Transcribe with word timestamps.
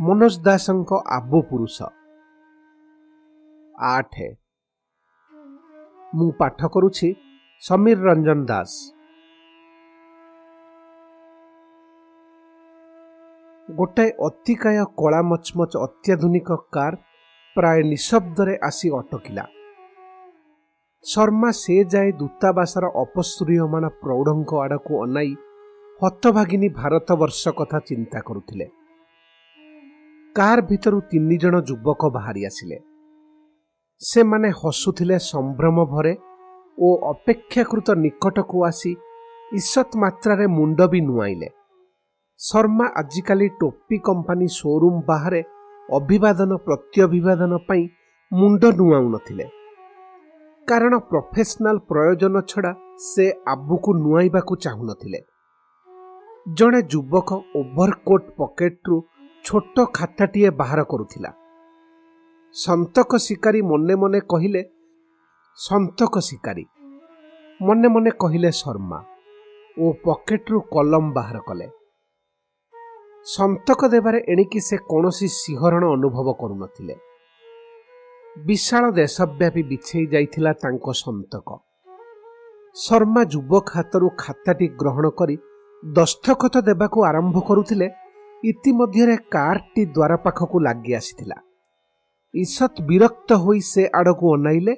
ମନୋଜ 0.00 0.34
ଦାସଙ୍କ 0.42 0.90
ଆବୁ 1.08 1.38
ପୁରୁଷ। 1.42 1.76
ଆଠ। 3.78 4.14
ମୁଁ 6.14 6.30
ପାଠ 6.38 6.60
କରୁଛି 6.66 7.08
ସମୀର 7.62 7.98
ରଞ୍ଜନ 8.02 8.40
ଦାସ। 8.44 8.72
ଗୋଟାଏ 13.68 14.10
ଅତିକାୟ 14.26 14.84
କଳା 14.96 15.20
ମଚମଚ 15.22 15.72
ଅତ୍ୟାଧୁନିକ 15.86 16.48
କାର୍ 16.72 16.96
ପ୍ରାୟ 17.56 17.78
ନିଶବ୍ଦରେ 17.82 18.54
ଆସି 18.62 18.88
ଅଟକିଲା। 18.90 19.44
ଶର୍ମା 21.04 21.50
ସେ 21.52 21.76
ଯାଏ 21.84 22.08
ଦୂତାବାସର 22.12 22.84
ଅପସୂର୍ଯ୍ୟମାଣ 23.02 23.84
ପ୍ରୌଢ଼ଙ୍କ 24.02 24.50
ଆଡ଼କୁ 24.62 24.92
ଅନାଇ 25.02 25.30
ହତଭାଗିନୀ 26.00 26.68
ଭାରତବର୍ଷ 26.80 27.42
କଥା 27.58 27.78
ଚିନ୍ତା 27.80 28.20
କରୁଥିଲେ। 28.20 28.75
କାର୍ 30.36 30.62
ଭିତରୁ 30.68 30.98
ତିନି 31.10 31.36
ଜଣ 31.42 31.54
ଯୁବକ 31.68 32.08
ବାହାରି 32.16 32.42
ଆସିଲେ। 32.46 32.78
ସେମାନେ 34.02 34.48
ହସୁଥିଲେ 34.60 35.16
ସମ୍ଭ୍ରମ 35.26 35.84
ଭରେ 35.92 36.14
ଓ 36.78 36.88
ଅପେକ୍ଷାକୃତ 37.12 37.88
ନିକଟକୁ 38.04 38.56
ଆସି 38.68 38.92
ଇସତ୍ 39.52 39.94
ମାତ୍ରାରେ 40.02 40.46
ମୁଣ୍ଡ 40.56 40.78
ବି 40.92 41.00
ନୁଆଇଲେ। 41.08 41.48
ଶର୍ମା 42.40 42.86
ଆଜିକାଲି 43.00 43.48
ଟୋପି 43.60 43.96
କମ୍ପାନୀ 44.08 44.46
ସୋରୁମ୍ 44.58 45.00
ବାହାରେ 45.08 45.40
ଅଭିବାଦନ 45.88 46.50
ପ୍ରତ୍ୟଭିବାଦନ 46.66 47.52
ପାଇଁ 47.68 47.84
ମୁଣ୍ଡ 48.32 48.62
ନୁଆଉନଥିଲେ 48.80 49.46
କାରଣ 50.68 50.94
ପ୍ରଫେସନାଲ 51.10 51.76
ପ୍ରୟୋଜନ 51.90 52.34
ଛଡ଼ା 52.50 52.72
ସେ 53.06 53.24
ଆବୁକୁ 53.52 53.90
ନୁଆଇବାକୁ 54.04 54.52
ଚାହୁଁନଥିଲେ। 54.64 55.20
ଜଣେ 56.46 56.80
ଯୁବକ 56.92 57.30
ଓଭରକୋଟ୍ 57.60 58.26
ପକେଟ୍ରୁ 58.38 58.96
ଛୋଟ 59.46 59.76
ଖାତାଟିଏ 59.94 60.50
ବାହାର 60.50 60.80
କରୁଥିଲା। 60.82 61.30
ସନ୍ତକ 62.54 63.10
ଶିକାରୀ 63.26 63.60
ମନେ 63.62 63.94
ମନେ 63.94 64.20
କହିଲେ 64.32 64.62
ସନ୍ତକ 65.58 66.14
ଶିକାରୀ 66.28 66.64
ମନେ 67.60 67.88
ମନେ 67.88 68.10
କହିଲେ 68.22 68.50
ଶର୍ମା। 68.60 68.98
ଓ 69.76 69.84
ପକେଟ୍ରୁ 70.04 70.58
କଲମ 70.74 71.04
ବାହାର 71.16 71.38
କଲେ। 71.48 71.66
ସନ୍ତକ 73.26 73.80
ଦେବାରେ 73.94 74.18
ଏଣିକି 74.28 74.60
ସେ 74.60 74.76
କୌଣସି 74.90 75.28
ଶିହରଣ 75.40 75.84
ଅନୁଭବ 75.96 76.26
କରୁନଥିଲେ। 76.40 76.94
ବିଶାଳ 78.46 78.84
ଦେଶବ୍ୟାପୀ 78.90 79.62
ବିଛେଇ 79.70 80.04
ଯାଇଥିଲା 80.06 80.52
ତାଙ୍କ 80.62 80.86
ସନ୍ତକ। 81.02 81.48
ଶର୍ମା 82.76 83.22
ଯୁବକ 83.32 83.66
ହାତରୁ 83.76 84.08
ଖାତାଟି 84.18 84.66
ଗ୍ରହଣ 84.80 85.06
କରି 85.18 85.36
ଦସ୍ତଖତ 85.82 86.54
ଦେବାକୁ 86.68 86.98
ଆରମ୍ଭ 87.04 87.36
କରୁଥିଲେ 87.48 87.88
ଇତିମଧ୍ୟରେ 88.44 89.16
କାର୍ଟି 89.16 89.82
ଦ୍ୱାର 89.86 90.16
ପାଖକୁ 90.16 90.56
ଲାଗି 90.60 90.92
ଆସିଥିଲା। 90.94 91.36
ଇସତ୍ 92.34 92.82
ବିରକ୍ତ 92.82 93.32
ହୋଇ 93.34 93.60
ସେ 93.60 93.82
ଆଡ଼କୁ 93.94 94.26
ଅନାଇଲେ 94.34 94.74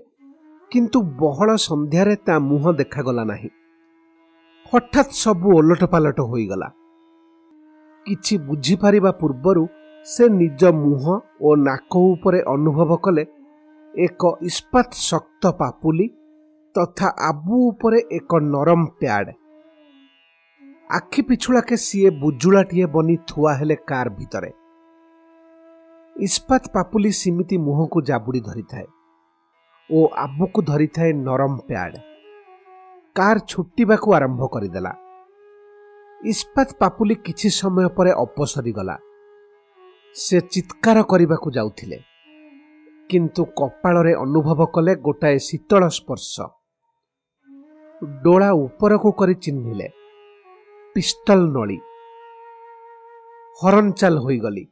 କିନ୍ତୁ 0.71 0.99
ବହଳ 1.03 1.57
ସନ୍ଧ୍ୟାରେ 1.57 2.17
ତା 2.17 2.39
ମୁହଁ 2.39 2.73
ଦେଖାଗଲା 2.73 3.25
ନାହିଁ। 3.25 3.51
ହଠାତ୍ 4.73 5.13
ସବୁ 5.13 5.49
ଓଲଟପାଲଟ 5.59 6.19
ହୋଇଗଲା। 6.21 6.69
କିଛି 8.07 8.35
ବୁଝିପାରିବା 8.39 9.11
ପୂର୍ବରୁ 9.11 9.65
ସେ 10.07 10.29
ନିଜ 10.29 10.65
ମୁହଁ 10.65 11.15
ଓ 11.41 11.57
ନାକ 11.57 11.93
ଉପରେ 12.13 12.41
ଅନୁଭବ 12.43 12.97
କଲେ 12.97 13.25
ଏକ 13.95 14.23
ଇସ୍ପାତ 14.43 14.89
ଶକ୍ତ 14.93 15.43
ପାପୁଲି 15.51 16.07
ତଥା 16.75 17.09
ଆବୁ 17.21 17.57
ଉପରେ 17.69 17.99
ଏକ 18.13 18.31
ନରମ 18.35 18.85
ପ୍ୟାଡ୍। 19.01 19.31
ଆଖି 20.91 21.23
ପିଛୁଳାକେ 21.23 21.77
ସିଏ 21.77 22.11
ବୁଜୁଳାଟିଏ 22.11 22.87
ବନି 22.87 23.17
ଥୁଆ 23.29 23.55
ହେଲେ 23.55 23.77
କାର୍ 23.77 24.11
ଭିତରେ। 24.11 24.51
ଇସ୍ପାତ 26.17 26.63
ପାପୁଲି 26.73 27.11
ସେମିତି 27.13 27.59
ମୁହଁକୁ 27.59 28.03
ଜାବୁଡ଼ି 28.03 28.41
ଧରିଥାଏ 28.41 28.87
ଓ 29.91 30.07
ଆବୁକୁ 30.17 30.63
ଧରିଥାଏ 30.63 31.13
ନରମ 31.13 31.57
ପ୍ୟାଡ୍। 31.57 31.97
କାର୍ 33.17 33.41
ଛୁଟିବାକୁ 33.49 34.15
ଆରମ୍ଭ 34.15 34.47
କରିଦେଲା। 34.47 34.93
ଇସ୍ପାତ 36.25 36.69
ପାପୁଲି 36.79 37.15
କିଛି 37.15 37.49
ସମୟ 37.51 37.89
ପରେ 37.89 38.11
ଅପସରିଗଲା। 38.13 38.97
ସେ 40.15 40.41
ଚିତ୍କାର 40.41 41.03
କରିବାକୁ 41.03 41.49
ଯାଉଥିଲେ। 41.51 41.99
କିନ୍ତୁ 43.11 43.45
କପାଳରେ 43.45 44.15
ଅନୁଭବ 44.15 44.61
କଲେ 44.75 44.95
ଗୋଟାଏ 44.95 45.39
ଶୀତଳ 45.39 45.89
ସ୍ପର୍ଶ। 45.89 46.35
ଡୋଳା 48.25 48.51
ଉପରକୁ 48.53 49.13
କରି 49.13 49.35
ଚିହ୍ନିଲେ। 49.35 49.98
ପିସ୍ତଲ 50.95 51.39
ନଳି। 51.39 51.79
ହରନଚାଲ 53.63 54.19
ହୋଇଗଲି। 54.19 54.67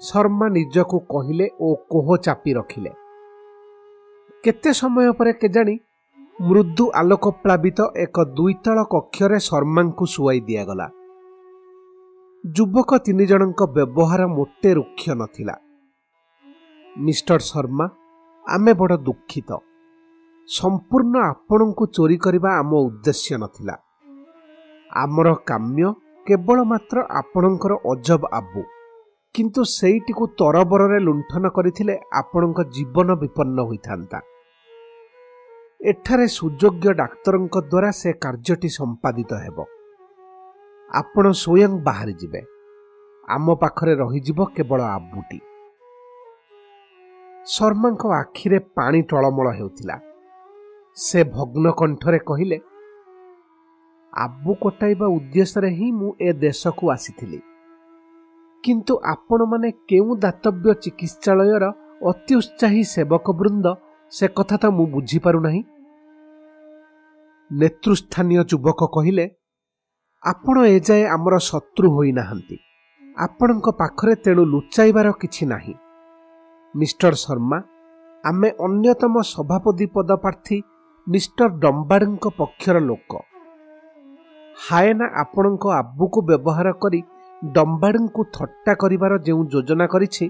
ଶର୍ମା 0.00 0.48
ନିଜକୁ 0.48 0.98
କହିଲେ 0.98 1.48
ଓ 1.60 1.74
କୋହ 1.90 2.16
ଚାପି 2.16 2.52
ରଖିଲେ। 2.54 2.90
କେତେ 4.44 4.72
ସମୟ 4.72 5.12
ପରେ 5.12 5.32
କେଜାଣି 5.32 5.78
ମୃଦୁ 6.40 6.90
ଆଲୋକ 6.94 7.28
ପ୍ଲାବିତ 7.28 7.80
ଏକ 7.96 8.24
ଦୁଇତଳ 8.24 8.84
କକ୍ଷରେ 8.84 9.38
ଶର୍ମାଙ୍କୁ 9.38 10.06
ଶୁଆଇ 10.06 10.40
ଦିଆଗଲା। 10.40 10.88
ଯୁବକ 12.46 12.98
ତିନି 12.98 13.26
ଜଣଙ୍କ 13.26 13.62
ବ୍ୟବହାର 13.66 14.26
ମୋଟେ 14.26 14.74
ରୁକ୍ଷ 14.74 15.10
ନଥିଲା। 15.10 15.54
ମିଷ୍ଟର 16.98 17.38
ଶର୍ମା 17.38 17.86
ଆମେ 18.48 18.72
ବଡ଼ 18.72 18.96
ଦୁଃଖିତ। 18.96 19.50
ସମ୍ପୂର୍ଣ୍ଣ 20.48 21.16
ଆପଣଙ୍କୁ 21.18 21.86
ଚୋରି 21.86 22.16
କରିବା 22.16 22.50
ଆମ 22.58 22.70
ଉଦ୍ଦେଶ୍ୟ 22.76 23.36
ନଥିଲା। 23.38 23.74
ଆମର 24.94 25.34
କାମ୍ୟ 25.34 25.92
କେବଳ 26.26 26.62
ମାତ୍ର 26.62 27.06
ଆପଣଙ୍କର 27.10 27.72
ଅଜବ 27.74 28.26
ଆବୁ। 28.32 28.62
କିନ୍ତୁ 29.34 29.64
ସେଇଟିକୁ 29.64 30.26
ତରବରରେ 30.26 30.98
ଲୁଣ୍ଠନ 30.98 31.48
କରିଥିଲେ 31.48 32.00
ଆପଣଙ୍କ 32.12 32.62
ଜୀବନ 32.62 33.14
ବିପନ୍ନ 33.14 33.60
ହୋଇଥାନ୍ତା। 33.60 34.20
ଏଠାରେ 35.84 36.26
ସୁଯୋଗ୍ୟ 36.28 36.94
ଡାକ୍ତରଙ୍କ 36.94 37.60
ଦ୍ୱାରା 37.60 37.90
ସେ 37.90 38.12
କାର୍ଯ୍ୟଟି 38.12 38.68
ସମ୍ପାଦିତ 38.68 39.32
ହେବ। 39.34 39.64
ଆପଣ 40.94 41.30
ସ୍ୱୟଂ 41.30 41.78
ବାହାରିଯିବେ। 41.82 42.42
ଆମ 43.28 43.54
ପାଖରେ 43.54 43.94
ରହିଯିବ 43.94 44.44
କେବଳ 44.56 44.82
ଆବୁଟି। 44.82 45.40
ଶର୍ମାଙ୍କ 47.46 48.06
ଆଖିରେ 48.06 48.58
ପାଣି 48.58 49.02
ଟଳମଳ 49.02 49.50
ହେଉଥିଲା। 49.50 49.96
ସେ 50.96 51.24
ଭଗ୍ନ 51.24 51.70
କଣ୍ଠରେ 51.70 52.18
କହିଲେ 52.18 52.58
ଆବୁ 54.16 54.54
କଟାଇବା 54.54 55.06
ଉଦ୍ଦେଶ୍ୟରେ 55.06 55.70
ହିଁ 55.70 55.92
ମୁଁ 55.92 56.10
ଏ 56.20 56.32
ଦେଶକୁ 56.32 56.90
ଆସିଥିଲି। 56.90 57.40
କିନ୍ତୁ 58.64 58.94
ଆପଣମାନେ 59.04 59.70
କେଉଁ 59.88 60.16
ଦାତବ୍ୟ 60.16 60.74
ଚିକିତ୍ସାଳୟର 60.74 61.64
ଅତି 62.06 62.34
ଉତ୍ସାହୀ 62.34 62.82
ସେବକ 62.84 63.26
ବୃନ୍ଦ 63.30 63.66
ସେ 64.12 64.26
କଥା 64.28 64.56
ତ 64.56 64.64
ମୁଁ 64.66 64.86
ବୁଝିପାରୁନାହିଁ। 64.86 65.62
ନେତୃସ୍ଥାନୀୟ 67.52 68.42
ଯୁବକ 68.50 68.80
କହିଲେ 68.84 69.26
ଆପଣ 70.22 70.56
ଏଯାଏ 70.66 71.04
ଆମର 71.06 71.34
ଶତ୍ରୁ 71.38 71.86
ହୋଇନାହାନ୍ତି। 71.90 72.56
ଆପଣଙ୍କ 73.16 73.66
ପାଖରେ 73.70 74.14
ତେଣୁ 74.14 74.44
ଲୁଚାଇବାର 74.44 75.08
କିଛି 75.12 75.44
ନାହିଁ। 75.46 75.74
ମିଷ୍ଟର 76.74 77.14
ଶର୍ମା 77.14 77.58
ଆମେ 78.24 78.48
ଅନ୍ୟତମ 78.50 79.14
ସଭାପତି 79.22 79.86
ପଦ 79.86 80.10
ପ୍ରାର୍ଥୀ 80.16 80.58
ମିଷ୍ଟର 81.08 81.48
ଡମ୍ବାର୍ଡଙ୍କ 81.58 82.24
ପକ୍ଷର 82.38 82.78
ଲୋକ। 82.78 83.12
ହାଏନା 84.56 85.06
ଆପଣଙ୍କ 85.22 85.64
ଆବୁକୁ 85.80 86.18
ବ୍ୟବହାର 86.28 86.68
କରି 86.82 87.00
ଡମ୍ବାର୍ଡଙ୍କୁ 87.42 88.22
ଥଟ୍ଟା 88.36 88.72
କରିବାର 88.82 89.12
ଯେଉଁ 89.26 89.42
ଯୋଜନା 89.52 89.86
କରିଛି 89.86 90.26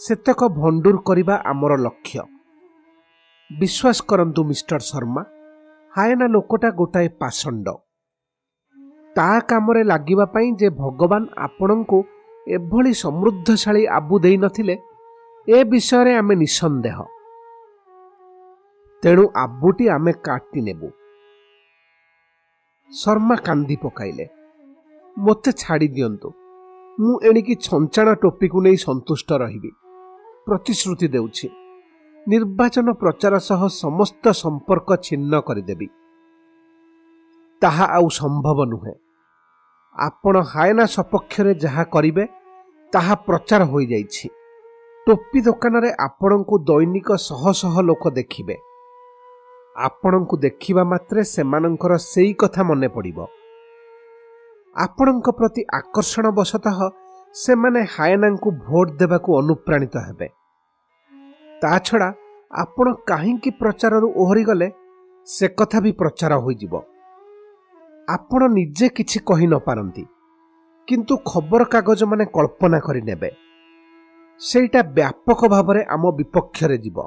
ସେତକ 0.00 0.40
ଭଣ୍ଡୁର 0.58 0.96
କରିବା 1.08 1.34
ଆମର 1.44 1.72
ଲକ୍ଷ୍ୟ। 1.76 2.22
ବିଶ୍ୱାସ 3.50 3.98
କରନ୍ତୁ 4.10 4.40
ମିଷ୍ଟର 4.44 4.80
ଶର୍ମା 4.90 5.22
ହାଏନା 5.92 6.26
ଲୋକଟା 6.26 6.68
ଗୋଟାଏ 6.70 7.08
ପାଷଣ୍ଡ। 7.20 7.66
ତା 9.16 9.28
କାମରେ 9.48 9.82
ଲାଗିବା 9.84 10.26
ପାଇଁ 10.34 10.48
ଯେ 10.60 10.68
ଭଗବାନ 10.82 11.22
ଆପଣଙ୍କୁ 11.46 11.98
ଏଭଳି 12.46 12.92
ସମୃଦ୍ଧଶାଳୀ 13.04 13.82
ଆବୁ 13.98 14.14
ଦେଇନଥିଲେ 14.24 14.74
ଏ 15.48 15.58
ବିଷୟରେ 15.64 16.12
ଆମେ 16.16 16.34
ନିଃସନ୍ଦେହ। 16.42 16.98
ତେଣୁ 19.02 19.24
ଆବୁଟି 19.44 19.84
ଆମେ 19.88 20.12
କାଟି 20.26 20.60
ନେବୁ। 20.62 20.88
ଶର୍ମା 22.92 23.36
କାନ୍ଦି 23.36 23.76
ପକାଇଲେ 23.82 24.26
ମୋତେ 25.18 25.52
ଛାଡ଼ି 25.52 25.88
ଦିଅନ୍ତୁ। 25.88 26.28
ମୁଁ 27.00 27.20
ଏଣିକି 27.22 27.54
ଛଞ୍ଚାଣ 27.54 28.14
ଟୋପିକୁ 28.14 28.60
ନେଇ 28.62 28.76
ସନ୍ତୁଷ୍ଟ 28.76 29.32
ରହିବି। 29.32 29.70
ପ୍ରତିଶ୍ରୁତି 30.46 31.08
ଦେଉଛି। 31.08 31.48
ନିର୍ବାଚନ 32.28 32.92
ପ୍ରଚାର 32.92 33.38
ସହ 33.38 33.68
ସମସ୍ତ 33.68 34.28
ସମ୍ପର୍କ 34.28 34.96
ଛିନ୍ନ 34.96 35.40
କରିଦେବି। 35.40 35.88
ତାହା 37.60 37.84
ଆଉ 37.84 38.08
ସମ୍ଭବ 38.08 38.64
ନୁହେଁ। 38.64 38.94
ଆପଣ 39.96 40.40
ହାଏନା 40.40 40.86
ସପକ୍ଷରେ 40.86 41.54
ଯାହା 41.54 41.84
କରିବେ 41.84 42.26
ତାହା 42.92 43.14
ପ୍ରଚାର 43.14 43.62
ହୋଇଯାଇଛି। 43.64 44.28
ଟୋପି 45.06 45.40
ଦୋକାନରେ 45.40 45.90
ଆପଣଙ୍କୁ 46.00 46.58
ଦୈନିକ 46.58 47.16
ଶହ 47.16 47.52
ଶହ 47.52 47.80
ଲୋକ 47.80 48.10
ଦେଖିବେ। 48.10 48.56
ଆପଣଙ୍କୁ 49.76 50.36
ଦେଖିବା 50.36 50.82
ମାତ୍ରେ 50.84 51.22
ସେମାନଙ୍କର 51.24 51.92
ସେଇ 52.04 52.32
କଥା 52.40 52.62
ମନେ 52.62 52.88
ପଡ଼ିବ। 52.94 53.18
ଆପଣଙ୍କ 54.76 55.26
ପ୍ରତି 55.38 55.62
ଆକର୍ଷଣ 55.78 56.24
ବଶତଃ 56.38 56.78
ସେମାନେ 57.34 57.80
ହାଏନାଙ୍କୁ 57.94 58.48
ଭୋଟ 58.66 58.88
ଦେବାକୁ 59.00 59.30
ଅନୁପ୍ରାଣିତ 59.40 59.94
ହେବେ। 60.06 60.28
ତା 61.62 61.72
ଛଡ଼ା 61.86 62.08
ଆପଣ 62.52 62.86
କାହିଁକି 63.06 63.50
ପ୍ରଚାରରୁ 63.60 64.08
ଓହରିଗଲେ 64.22 64.68
ସେ 65.26 65.46
କଥା 65.58 65.78
ବି 65.84 65.90
ପ୍ରଚାର 66.00 66.32
ହୋଇଯିବ। 66.44 66.74
ଆପଣ 68.08 68.40
ନିଜେ 68.58 68.86
କିଛି 68.96 69.18
କହି 69.28 69.46
ନପାରନ୍ତି 69.54 70.04
କିନ୍ତୁ 70.88 71.14
ଖବରକାଗଜମାନେ 71.24 72.24
କଳ୍ପନା 72.36 72.78
କରିନେବେ 72.86 73.30
ସେଇଟା 74.40 74.80
ବ୍ୟାପକ 74.96 75.40
ଭାବରେ 75.54 75.82
ଆମ 75.94 76.04
ବିପକ୍ଷରେ 76.18 76.76
ଯିବ। 76.84 76.98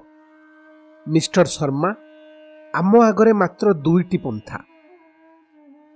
ମିଷ୍ଟର 1.06 1.48
ଶର୍ମା 1.58 1.90
ଆମ 2.76 2.92
ଆଗରେ 3.02 3.34
ମାତ୍ର 3.34 3.74
ଦୁଇଟି 3.86 4.18
ପନ୍ଥା। 4.18 4.58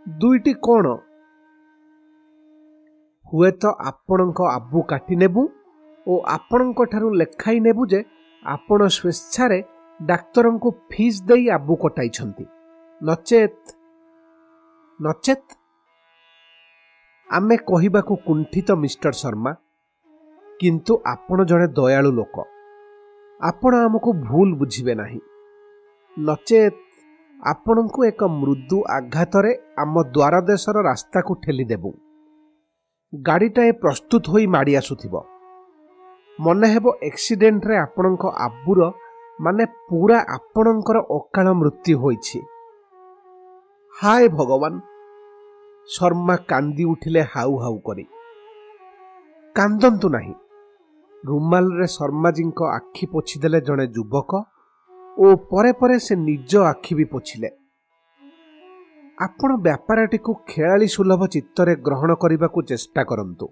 ଦୁଇଟି 0.05 0.53
କ'ଣ? 0.65 0.85
ହୁଏତ 3.33 3.63
ଆପଣଙ୍କ 3.89 4.39
ଆବୁ 4.51 4.79
କାଟିନେବୁ 4.81 5.41
ଓ 6.07 6.13
ଆପଣଙ୍କଠାରୁ 6.27 7.07
ଲେଖାଇ 7.13 7.57
ନେବୁ 7.59 7.83
ଯେ 7.91 7.99
ଆପଣ 8.45 8.79
ସ୍ୱେଚ୍ଛାରେ 8.87 9.59
ଡାକ୍ତରଙ୍କୁ 9.99 10.69
ଫିସ୍ 10.91 11.23
ଦେଇ 11.23 11.43
ଆବୁ 11.49 11.73
କଟାଇଛନ୍ତି। 11.75 12.45
ନଚେତ୍ 13.01 13.65
ନଚେତ୍? 14.99 15.49
ଆମେ 17.29 17.55
କହିବାକୁ 17.69 18.13
କୁଣ୍ଠିତ 18.27 18.69
ମିଷ୍ଟର 18.75 19.11
ଶର୍ମା 19.11 19.51
କିନ୍ତୁ 20.59 20.93
ଆପଣ 21.05 21.37
ଜଣେ 21.43 21.67
ଦୟାଳୁ 21.67 22.11
ଲୋକ। 22.11 22.35
ଆପଣ 23.39 23.71
ଆମକୁ 23.85 24.09
ଭୁଲ 24.23 24.49
ବୁଝିବେ 24.55 24.93
ନାହିଁ। 24.95 25.19
ନଚେତ୍ 26.17 26.77
ଆପଣଙ୍କୁ 27.44 28.06
ଏକ 28.06 28.21
ମୃଦୁ 28.31 28.77
ଆଘାତରେ 28.89 29.51
ଆମ 29.77 29.94
ଦ୍ୱାର 30.03 30.35
ଦେଶର 30.41 30.77
ରାସ୍ତାକୁ 30.81 31.31
ଠେଲିଦେବୁ। 31.35 31.91
ଗାଡ଼ିଟାଏ 33.13 33.71
ପ୍ରସ୍ତୁତ 33.71 34.23
ହୋଇ 34.29 34.45
ମାଡ଼ି 34.47 34.73
ଆସୁଥିବ। 34.75 35.13
ମନେ 36.39 36.67
ହେବ 36.67 36.85
ଏକ୍ସିଡେଣ୍ଟରେ 37.03 37.75
ଆପଣଙ୍କ 37.77 38.23
ଆବୁର 38.38 38.79
ମାନେ 39.39 39.63
ପୁରା 39.89 40.19
ଆପଣଙ୍କର 40.29 40.97
ଅକାଳ 41.09 41.47
ମୃତ୍ୟୁ 41.53 41.94
ହୋଇଛି। 41.97 42.39
ହାୟ 43.94 44.23
ଭଗବାନ! 44.29 44.73
ଶର୍ମା 45.89 46.35
କାନ୍ଦି 46.47 46.83
ଉଠିଲେ 46.85 47.21
ହାଉ 47.33 47.53
ହାଉ 47.57 47.77
କରି। 47.77 48.05
କାନ୍ଦନ୍ତୁ 49.55 50.07
ନାହିଁ। 50.09 50.33
ରୁମାଲରେ 51.23 51.88
ଶର୍ମାଜୀଙ୍କ 51.88 52.59
ଆଖି 52.71 53.05
ପୋଛିଦେଲେ 53.12 53.59
ଜଣେ 53.62 53.85
ଯୁବକ 53.88 54.31
ଓ 55.19 55.30
ପରେ 55.50 55.71
ପରେ 55.80 55.95
ସେ 56.00 56.16
ନିଜ 56.19 56.51
ଆଖି 56.63 56.95
ବି 56.98 57.06
ପୋଛିଲେ। 57.13 57.50
ଆପଣ 59.18 59.50
ବ୍ୟାପାରଟିକୁ 59.66 60.36
ଖେଳାଳି 60.51 60.88
ସୁଲଭ 60.94 61.21
ଚିତ୍ତରେ 61.33 61.74
ଗ୍ରହଣ 61.88 62.12
କରିବାକୁ 62.21 62.60
ଚେଷ୍ଟା 62.69 63.04
କରନ୍ତୁ। 63.10 63.48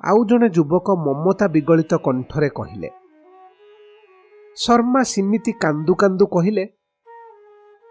ଆଉ 0.00 0.24
ଜଣେ 0.24 0.48
ଯୁବକ 0.56 0.96
ମମତା 1.06 1.46
ବିଗଳିତ 1.54 1.92
କଣ୍ଠରେ 2.06 2.48
କହିଲେ 2.58 2.90
ଶର୍ମା 4.56 5.02
ସିମିତି 5.12 5.52
କାନ୍ଦୁ 5.64 5.94
କାନ୍ଦୁ 6.02 6.26
କହିଲେ 6.34 6.64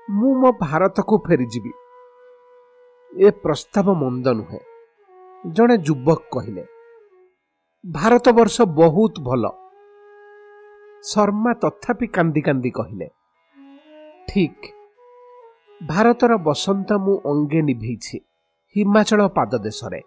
ମୁଁ 0.08 0.32
ମୋ 0.42 0.50
ଭାରତକୁ 0.66 1.16
ଫେରିଯିବି। 1.28 1.72
ଏ 3.12 3.28
ପ୍ରସ୍ତାବ 3.44 3.88
ମନ୍ଦ 4.02 4.26
ନୁହେଁ 4.40 4.62
ଜଣେ 5.44 5.76
ଯୁବକ 5.88 6.22
କହିଲେ 6.34 6.64
ଭାରତବର୍ଷ 7.84 8.58
ବହୁତ 8.80 9.14
ଭଲ। 9.22 9.44
ଶର୍ମା 11.04 11.52
ତଥାପି 11.54 12.08
କାନ୍ଦି 12.16 12.42
କାନ୍ଦି 12.42 12.72
କହିଲେ 12.72 13.08
ଠିକ୍ 14.28 14.66
ଭାରତର 15.82 16.32
ବସନ୍ତ 16.38 16.90
ମୁଁ 17.04 17.16
ଅଙ୍ଗେ 17.32 17.62
ନିଭେଇଛି 17.62 18.18
ହିମାଚଳ 18.76 19.22
ପାଦଦେଶରେ 19.36 20.02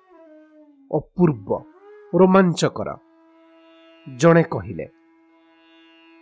ଅପୂର୍ବ 0.90 1.48
ରୋମାଞ୍ଚକର। 2.12 2.88
ଜଣେ 4.06 4.42
କହିଲେ 4.52 4.86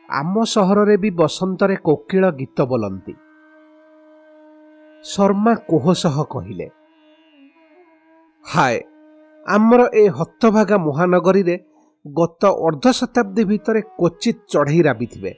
ଆମ 0.08 0.34
ସହରରେ 0.44 0.96
ବି 1.02 1.10
ବସନ୍ତରେ 1.20 1.76
କୋକିଳ 1.86 2.24
ଗୀତ 2.30 2.58
ବୋଲନ୍ତି। 2.70 3.14
ଶର୍ମା 5.04 5.52
କୋହ 5.70 5.84
ସହ 6.02 6.16
କହିଲେ 6.32 6.66
ହାୟ 8.44 8.76
ଆମର 9.46 9.80
ଏ 9.94 10.04
ହତଭାଗା 10.18 10.76
ମହାନଗରୀରେ 10.86 11.56
ଗତ 12.04 12.42
ଅର୍ଦ୍ଧ 12.66 12.90
ଶତାବ୍ଦୀ 12.90 13.42
ଭିତରେ 13.44 13.80
କ୍ୱଚିତ୍ 13.80 14.40
ଚଢ଼େଇ 14.48 14.82
ରାବିଥିବେ। 14.82 15.32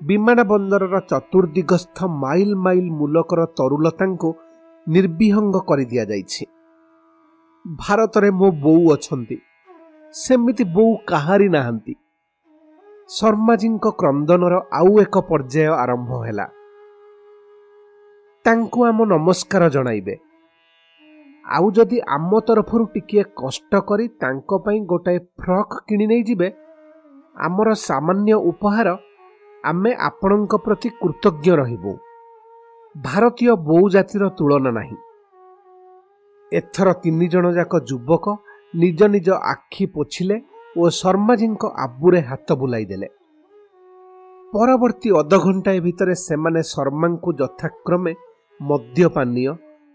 ବିମାନ 0.00 0.38
ବନ୍ଦରର 0.42 0.96
ଚତୁର୍ଦିଗସ୍ଥ 1.10 1.98
ମାଇଲ 2.22 2.50
ମାଇଲ 2.56 2.86
ମୁଲକର 2.90 3.40
ତରୁଲତାଙ୍କୁ 3.58 4.30
ନିର୍ବିହଙ୍ଗ 4.86 5.56
କରିଦିଆଯାଇଛି 5.68 6.44
ଭାରତରେ 7.64 8.30
ମୋ 8.30 8.48
ବୋଉ 8.60 8.84
ଅଛନ୍ତି। 8.94 9.36
ସେମିତି 10.14 10.64
ବୋଉ 10.64 10.92
କାହାରି 11.06 11.48
ନାହାନ୍ତି। 11.48 11.94
ଶର୍ମାଜୀଙ୍କ 13.08 13.84
କ୍ରନ୍ଦନର 14.00 14.54
ଆଉ 14.72 14.92
ଏକ 15.00 15.14
ପର୍ଯ୍ୟାୟ 15.28 15.72
ଆରମ୍ଭ 15.82 16.10
ହେଲା। 16.24 16.46
ତାଙ୍କୁ 18.44 18.78
ଆମ 18.84 18.98
ନମସ୍କାର 19.04 19.62
ଜଣାଇବେ। 19.68 20.14
ଆଉ 21.48 21.66
ଯଦି 21.76 21.98
ଆମ 22.14 22.30
ତରଫରୁ 22.46 22.84
ଟିକିଏ 22.94 23.24
କଷ୍ଟ 23.40 23.72
କରି 23.88 24.06
ତାଙ୍କ 24.22 24.50
ପାଇଁ 24.64 24.78
ଗୋଟାଏ 24.90 25.18
ଫ୍ରକ୍ 25.40 25.76
କିଣି 25.88 26.06
ନେଇଯିବେ 26.10 26.48
ଆମର 27.46 27.68
ସାମାନ୍ୟ 27.88 28.34
ଉପହାର 28.50 28.88
ଆମେ 29.64 29.90
ଆପଣଙ୍କ 30.08 30.52
ପ୍ରତି 30.64 30.88
କୃତଜ୍ଞ 31.02 31.46
ରହିବୁ। 31.60 31.92
ଭାରତୀୟ 32.94 33.52
ବୋଉ 33.68 33.84
ଜାତିର 33.94 34.24
ତୁଳନା 34.38 34.70
ନାହିଁ। 34.78 34.96
ଏଥର 36.52 36.88
ତିନି 37.02 37.26
ଜଣ 37.32 37.46
ଯାକ 37.58 37.72
ଯୁବକ 37.88 38.24
ନିଜ 38.74 39.00
ନିଜ 39.14 39.28
ଆଖି 39.52 39.84
ପୋଛିଲେ 39.94 40.36
ଓ 40.78 40.82
ଶର୍ମାଜୀଙ୍କ 41.00 41.62
ଆବୁରେ 41.84 42.20
ହାତ 42.30 42.48
ବୁଲାଇ 42.60 42.84
ଦେଲେ 42.90 43.08
ପରବର୍ତ୍ତୀ 44.52 45.08
ଅଧଘଣ୍ଟାଏ 45.20 45.78
ଭିତରେ 45.86 46.14
ସେମାନେ 46.26 46.60
ଶର୍ମାଙ୍କୁ 46.72 47.30
ଯଥାକ୍ରମେ 47.40 48.12
ମଦ୍ୟପାନୀୟ 48.60 49.52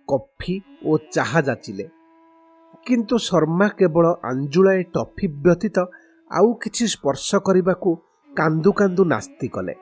କଫି 0.07 0.55
ଓ 0.85 0.91
ଚାହା 1.13 1.39
ଯାଚିଲେ। 1.41 1.85
କିନ୍ତୁ 2.85 3.15
ଶର୍ମା 3.27 3.67
କେବଳ 3.79 4.05
ଆଞ୍ଜୁଳାଏ 4.23 4.81
ଟଫି 4.93 5.25
ବ୍ୟତୀତ 5.43 5.77
ଆଉ 6.31 6.49
କିଛି 6.61 6.85
ସ୍ପର୍ଶ 6.93 7.29
କରିବାକୁ 7.47 7.89
କାନ୍ଦୁ 8.31 8.71
କାନ୍ଦୁ 8.79 9.03
ନାସ୍ତି 9.05 9.47
କଲେ 9.47 9.73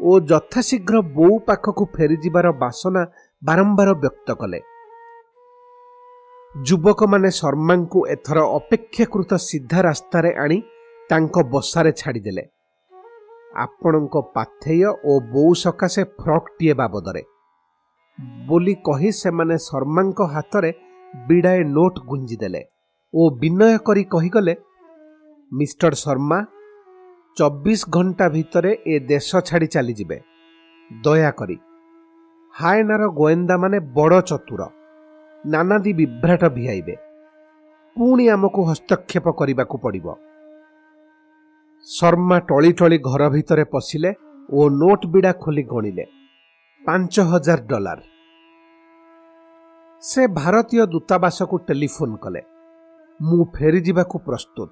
ଓ 0.00 0.10
ଯଥାଶୀଘ୍ର 0.30 0.96
ବୋଉ 1.16 1.34
ପାଖକୁ 1.48 1.84
ଫେରିଯିବାର 1.94 2.46
ବାସନା 2.62 3.02
ବାରମ୍ବାର 3.42 3.90
ବ୍ୟକ୍ତ 4.02 4.28
କଲେ। 4.40 4.60
ଯୁବକମାନେ 6.54 7.30
ଶର୍ମାଙ୍କୁ 7.30 7.98
ଏଥର 8.06 8.38
ଅପେକ୍ଷାକୃତ 8.58 9.32
ସିଧା 9.48 9.80
ରାସ୍ତାରେ 9.82 10.30
ଆଣି 10.34 10.58
ତାଙ୍କ 11.10 11.36
ବସାରେ 11.52 11.92
ଛାଡ଼ିଦେଲେ। 11.92 12.44
ଆପଣଙ୍କ 13.56 14.14
ପାଥେୟ 14.34 14.82
ଓ 15.04 15.12
ବୋଉ 15.32 15.52
ସକାଶେ 15.54 16.02
ଫ୍ରକ୍ଟିଏ 16.20 16.74
ବାବଦରେ 16.74 17.22
ବୋଲି 18.48 18.74
କହି 18.86 19.10
ସେମାନେ 19.12 19.56
ଶର୍ମାଙ୍କ 19.66 20.18
ହାତରେ 20.34 20.70
ବିଡ଼ାଏ 21.14 21.60
ନୋଟ୍ 21.76 21.98
ଗୁଞ୍ଜିଦେଲେ 22.10 22.62
ଓ 23.14 23.22
ବିନୟ 23.40 23.70
କରି 23.86 24.04
କହିଗଲେ 24.14 24.54
ମିଷ୍ଟର 25.52 25.94
ଶର୍ମା 26.04 26.38
ଚବିଶ 27.36 27.80
ଘଣ୍ଟା 27.96 28.26
ଭିତରେ 28.34 28.72
ଏ 28.86 28.94
ଦେଶ 29.10 29.28
ଛାଡ଼ି 29.48 29.68
ଚାଲିଯିବେ। 29.74 30.18
ଦୟାକରି 30.90 31.56
ହାଏନାର 32.54 33.02
ଗୋଏନ୍ଦାମାନେ 33.18 33.78
ବଡ଼ 33.96 34.20
ଚତୁର 34.30 34.62
ନାନାଦି 35.44 35.92
ବିଭ୍ରାଟ 36.00 36.42
ଭିଆଇବେ। 36.56 36.94
ପୁଣି 37.96 38.24
ଆମକୁ 38.34 38.60
ହସ୍ତକ୍ଷେପ 38.70 39.26
କରିବାକୁ 39.38 39.76
ପଡ଼ିବ 39.84 40.06
ଶର୍ମା 41.86 42.36
ଟଳି 42.48 42.70
ଟଳି 42.78 42.96
ଘର 43.08 43.22
ଭିତରେ 43.34 43.64
ପଶିଲେ 43.74 44.10
ଓ 44.48 44.60
ନୋଟ୍ 44.80 45.04
ବିଡ଼ା 45.12 45.32
ଖୋଲି 45.42 45.62
ଗଣିଲେ। 45.72 46.04
ପାଞ୍ଚ 46.84 47.14
ହଜାର 47.30 47.60
ଡଲାର। 47.70 48.00
ସେ 50.02 50.22
ଭାରତୀୟ 50.36 50.82
ଦୂତାବାସକୁ 50.86 51.56
ଟେଲିଫୋନ୍ 51.68 52.16
କଲେ। 52.22 52.42
ମୁଁ 53.20 53.42
ଫେରିଯିବାକୁ 53.54 54.16
ପ୍ରସ୍ତୁତ। 54.26 54.70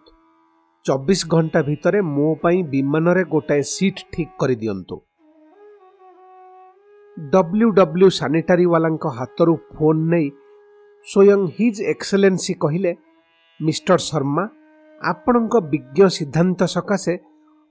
ଚବିଶ 0.87 1.21
ଘଣ୍ଟା 1.29 1.61
ଭିତରେ 1.63 2.01
ମୋ 2.15 2.29
ପାଇଁ 2.43 2.59
ବିମାନରେ 2.73 3.23
ଗୋଟାଏ 3.33 3.63
ସିଟ୍ 3.73 4.01
ଠିକ୍ 4.13 4.33
କରିଦିଅନ୍ତୁ। 4.41 4.97
ଡବ୍ଲ୍ୟୁ 7.17 7.69
ଡବ୍ଲ୍ୟୁ 7.71 8.09
ସାନିଟାରୀବାଲାଙ୍କ 8.19 9.05
ହାତରୁ 9.19 9.55
ଫୋନ୍ 9.75 10.03
ନେଇ 10.13 10.27
ସ୍ୱୟଂ 11.07 11.41
ହିଜ୍ 11.57 11.79
ଏକ୍ସେଲେନ୍ସି 11.93 12.55
କହିଲେ 12.63 12.93
ମିଷ୍ଟର 13.61 13.99
ଶର୍ମା 14.09 14.45
ଆପଣଙ୍କ 15.01 15.55
ବିଜ୍ଞ 15.73 16.01
ସିଦ୍ଧାନ୍ତ 16.17 16.61
ସକାଶେ 16.75 17.15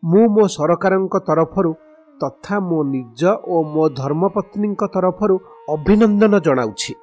ମୁଁ 0.03 0.23
ମୋ 0.35 0.43
ସରକାରଙ୍କ 0.55 1.15
ତରଫରୁ 1.27 1.71
ତଥା 2.21 2.55
ମୋ 2.59 2.79
ନିଜ 2.83 3.21
ଓ 3.47 3.55
ମୋ 3.73 3.83
ଧର୍ମପତ୍ନୀଙ୍କ 3.99 4.81
ତରଫରୁ 4.95 5.35
ଅଭିନନ୍ଦନ 5.69 6.33
ଜଣାଉଛି। 6.39 6.93